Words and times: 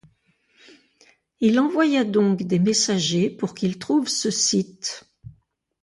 Il 1.41 1.59
envoya 1.59 2.03
donc 2.03 2.41
des 2.41 2.57
messagers 2.57 3.29
pour 3.29 3.53
qu'ils 3.53 3.77
trouvent 3.77 4.07
ce 4.07 4.31
site. 4.31 5.05